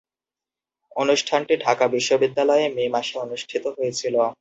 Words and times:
অনুষ্ঠানটি 0.95 1.53
ঢাকা 1.65 1.85
বিশ্ববিদ্যালয়ে 1.87 2.65
মে 2.75 2.83
মাসে 2.95 3.15
অনুষ্ঠিত 3.25 3.63
হয়েছিলো। 3.75 4.19